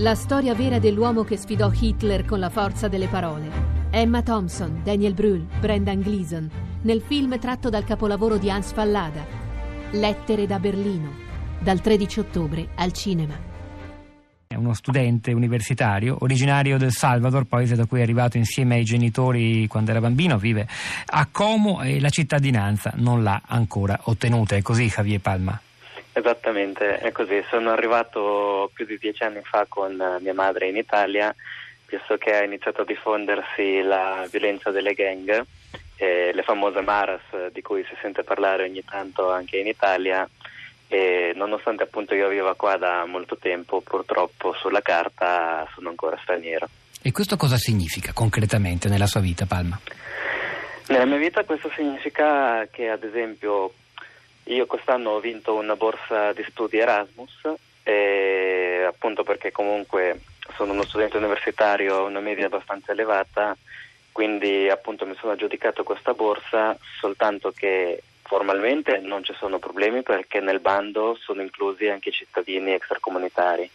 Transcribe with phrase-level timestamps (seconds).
[0.00, 3.50] La storia vera dell'uomo che sfidò Hitler con la forza delle parole.
[3.90, 6.48] Emma Thompson, Daniel Brühl, Brendan Gleeson,
[6.82, 9.26] nel film tratto dal capolavoro di Hans Fallada.
[9.90, 11.10] Lettere da Berlino,
[11.58, 13.34] dal 13 ottobre al cinema.
[14.46, 19.66] È uno studente universitario, originario del Salvador, paese da cui è arrivato insieme ai genitori
[19.66, 20.68] quando era bambino, vive
[21.06, 24.54] a Como e la cittadinanza non l'ha ancora ottenuta.
[24.54, 25.60] È così Javier Palma?
[26.18, 27.44] Esattamente, è così.
[27.48, 31.32] Sono arrivato più di dieci anni fa con mia madre in Italia
[31.88, 35.44] visto che ha iniziato a diffondersi la violenza delle gang,
[35.96, 40.28] eh, le famose Maras di cui si sente parlare ogni tanto anche in Italia
[40.88, 46.68] e nonostante appunto io viva qua da molto tempo, purtroppo sulla carta sono ancora straniero.
[47.00, 49.78] E questo cosa significa concretamente nella sua vita, Palma?
[50.88, 53.72] Nella mia vita questo significa che ad esempio
[54.48, 57.48] io quest'anno ho vinto una borsa di studi Erasmus
[57.82, 60.20] e appunto perché comunque
[60.56, 63.56] sono uno studente universitario a una media abbastanza elevata,
[64.12, 70.40] quindi appunto mi sono aggiudicato questa borsa, soltanto che formalmente non ci sono problemi perché
[70.40, 73.70] nel bando sono inclusi anche i cittadini extracomunitari.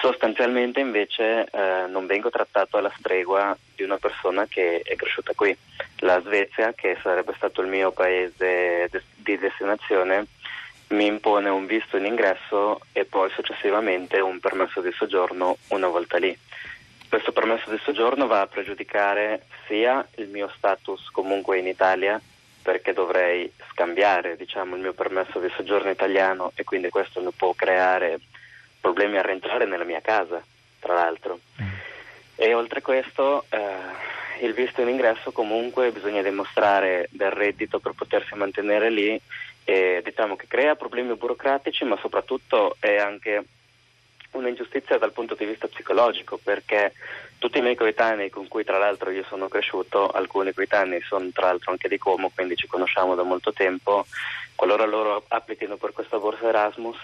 [0.00, 5.54] Sostanzialmente invece eh, non vengo trattato alla stregua di una persona che è cresciuta qui.
[5.98, 8.88] La Svezia, che sarebbe stato il mio paese
[9.30, 10.26] di destinazione,
[10.88, 16.18] mi impone un visto in ingresso e poi successivamente un permesso di soggiorno una volta
[16.18, 16.36] lì.
[17.08, 22.20] Questo permesso di soggiorno va a pregiudicare sia il mio status comunque in Italia
[22.62, 27.52] perché dovrei scambiare diciamo, il mio permesso di soggiorno italiano e quindi questo mi può
[27.54, 28.20] creare
[28.80, 30.42] problemi a rientrare nella mia casa,
[30.78, 31.40] tra l'altro.
[31.60, 31.68] Mm.
[32.36, 33.58] E oltre a questo eh,
[34.40, 39.20] il visto in ingresso comunque bisogna dimostrare del reddito per potersi mantenere lì
[39.64, 43.44] e diciamo che crea problemi burocratici ma soprattutto è anche
[44.32, 46.92] un'ingiustizia dal punto di vista psicologico perché
[47.38, 51.46] tutti i miei coetanei con cui tra l'altro io sono cresciuto, alcuni coetanei sono tra
[51.46, 54.06] l'altro anche di Como, quindi ci conosciamo da molto tempo,
[54.54, 56.98] qualora loro applichino per questa borsa Erasmus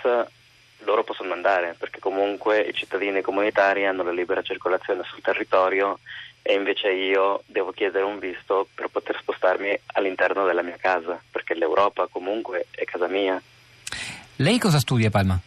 [0.86, 5.98] loro possono andare perché comunque i cittadini comunitari hanno la libera circolazione sul territorio
[6.42, 11.54] e invece io devo chiedere un visto per poter spostarmi all'interno della mia casa perché
[11.54, 13.42] l'Europa comunque è casa mia.
[14.36, 15.38] Lei cosa studia Palma?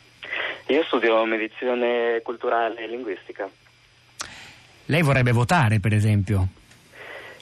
[0.68, 3.50] Io studio medizione culturale e linguistica.
[4.86, 6.48] Lei vorrebbe votare per esempio?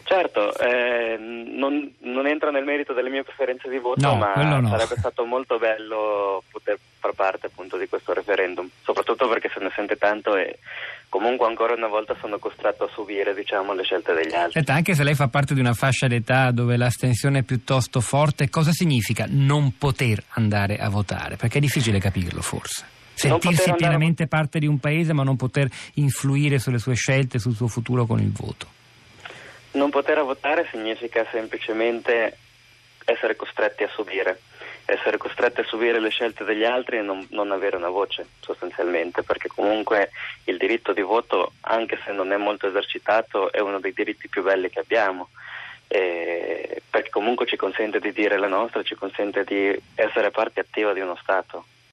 [0.07, 4.69] Certo, eh, non, non, entro nel merito delle mie preferenze di voto, no, ma no.
[4.69, 9.69] sarebbe stato molto bello poter far parte appunto di questo referendum, soprattutto perché se ne
[9.75, 10.59] sente tanto e
[11.09, 14.53] comunque ancora una volta sono costretto a subire diciamo, le scelte degli altri.
[14.53, 18.49] Senta, anche se lei fa parte di una fascia d'età dove l'astensione è piuttosto forte,
[18.49, 21.35] cosa significa non poter andare a votare?
[21.35, 22.85] Perché è difficile capirlo forse.
[23.13, 24.27] Sentirsi pienamente a...
[24.27, 28.19] parte di un paese ma non poter influire sulle sue scelte, sul suo futuro con
[28.19, 28.75] il voto.
[29.71, 32.37] Non poter votare significa semplicemente
[33.05, 34.41] essere costretti a subire,
[34.85, 39.23] essere costretti a subire le scelte degli altri e non, non, avere una voce sostanzialmente,
[39.23, 40.11] perché comunque
[40.45, 44.43] il diritto di voto, anche se non è molto esercitato, è uno dei diritti più
[44.43, 45.29] belli che abbiamo,
[45.87, 50.99] perché comunque ci consente di dire la nostra, ci consente di essere parte attiva di
[50.99, 51.65] uno Stato.